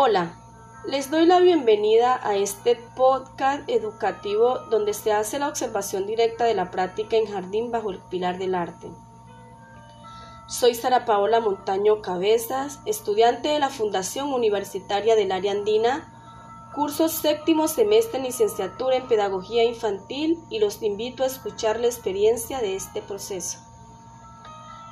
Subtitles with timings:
[0.00, 0.36] Hola,
[0.86, 6.54] les doy la bienvenida a este podcast educativo donde se hace la observación directa de
[6.54, 8.92] la práctica en jardín bajo el pilar del arte.
[10.46, 17.66] Soy Sara Paola Montaño Cabezas, estudiante de la Fundación Universitaria del Área Andina, curso séptimo
[17.66, 23.02] semestre en licenciatura en Pedagogía Infantil y los invito a escuchar la experiencia de este
[23.02, 23.67] proceso.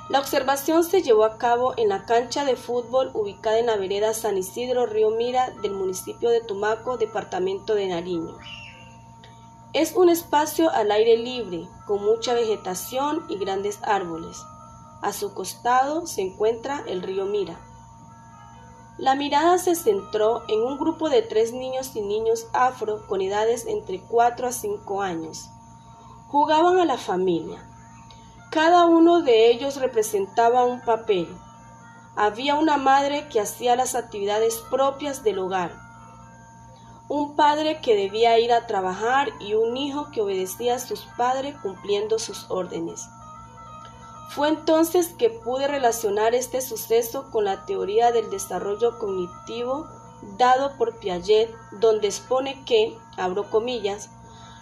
[0.09, 4.13] La observación se llevó a cabo en la cancha de fútbol ubicada en la vereda
[4.13, 8.37] San Isidro Río Mira del municipio de Tumaco, departamento de Nariño.
[9.73, 14.37] Es un espacio al aire libre, con mucha vegetación y grandes árboles.
[15.01, 17.59] A su costado se encuentra el río Mira.
[18.97, 23.65] La mirada se centró en un grupo de tres niños y niños afro con edades
[23.67, 25.49] entre 4 a 5 años.
[26.29, 27.61] Jugaban a la familia
[28.49, 31.27] cada uno de ellos representaba un papel.
[32.15, 35.71] Había una madre que hacía las actividades propias del hogar,
[37.09, 41.55] un padre que debía ir a trabajar y un hijo que obedecía a sus padres
[41.61, 43.07] cumpliendo sus órdenes.
[44.29, 49.87] Fue entonces que pude relacionar este suceso con la teoría del desarrollo cognitivo
[50.37, 54.09] dado por Piaget, donde expone que, abro comillas,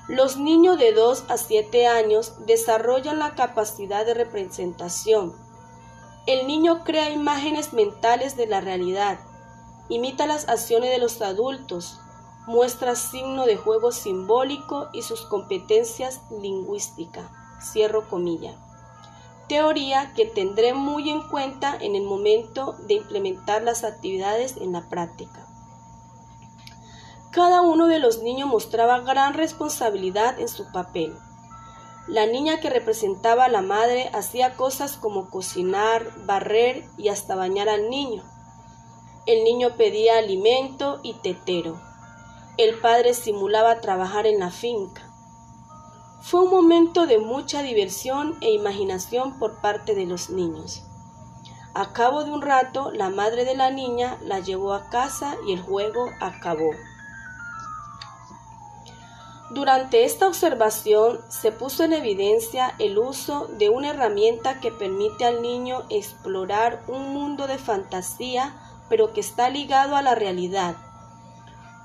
[0.08, 5.34] los niños de 2 a 7 años desarrollan la capacidad de representación.
[6.28, 9.20] El niño crea imágenes mentales de la realidad,
[9.90, 12.00] imita las acciones de los adultos,
[12.46, 17.26] muestra signo de juego simbólico y sus competencias lingüísticas.
[17.60, 18.54] Cierro comilla.
[19.48, 24.88] Teoría que tendré muy en cuenta en el momento de implementar las actividades en la
[24.88, 25.45] práctica.
[27.36, 31.18] Cada uno de los niños mostraba gran responsabilidad en su papel.
[32.08, 37.68] La niña que representaba a la madre hacía cosas como cocinar, barrer y hasta bañar
[37.68, 38.24] al niño.
[39.26, 41.78] El niño pedía alimento y tetero.
[42.56, 45.02] El padre simulaba trabajar en la finca.
[46.22, 50.84] Fue un momento de mucha diversión e imaginación por parte de los niños.
[51.74, 55.52] A cabo de un rato, la madre de la niña la llevó a casa y
[55.52, 56.70] el juego acabó.
[59.56, 65.42] Durante esta observación se puso en evidencia el uso de una herramienta que permite al
[65.42, 68.54] niño explorar un mundo de fantasía,
[68.90, 70.76] pero que está ligado a la realidad.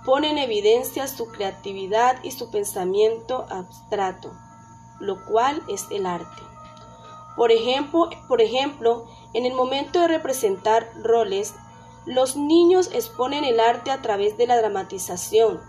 [0.04, 4.32] Pone en evidencia su creatividad y su pensamiento abstrato,
[4.98, 6.42] lo cual es el arte.
[7.36, 11.54] Por ejemplo, por ejemplo, en el momento de representar roles,
[12.04, 15.60] los niños exponen el arte a través de la dramatización,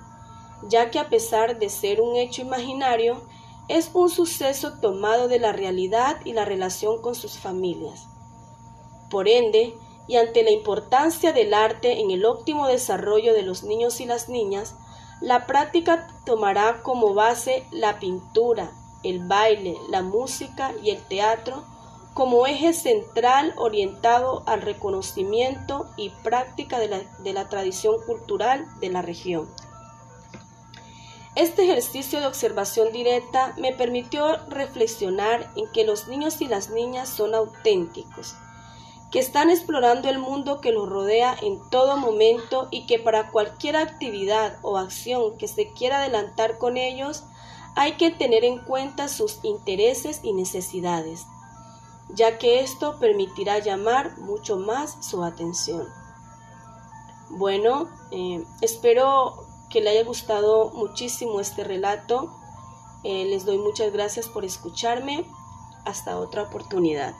[0.67, 3.21] ya que a pesar de ser un hecho imaginario,
[3.67, 8.07] es un suceso tomado de la realidad y la relación con sus familias.
[9.09, 9.73] Por ende,
[10.07, 14.29] y ante la importancia del arte en el óptimo desarrollo de los niños y las
[14.29, 14.75] niñas,
[15.21, 18.71] la práctica tomará como base la pintura,
[19.03, 21.63] el baile, la música y el teatro
[22.13, 28.89] como eje central orientado al reconocimiento y práctica de la, de la tradición cultural de
[28.89, 29.47] la región.
[31.41, 37.09] Este ejercicio de observación directa me permitió reflexionar en que los niños y las niñas
[37.09, 38.35] son auténticos,
[39.11, 43.75] que están explorando el mundo que los rodea en todo momento y que para cualquier
[43.75, 47.23] actividad o acción que se quiera adelantar con ellos
[47.75, 51.25] hay que tener en cuenta sus intereses y necesidades,
[52.09, 55.87] ya que esto permitirá llamar mucho más su atención.
[57.31, 59.40] Bueno, eh, espero
[59.71, 62.35] que le haya gustado muchísimo este relato.
[63.03, 65.25] Eh, les doy muchas gracias por escucharme.
[65.85, 67.15] Hasta otra oportunidad.